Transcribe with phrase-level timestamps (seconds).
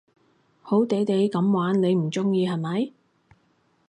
[0.63, 2.91] 好地地噉玩你唔中意係咪？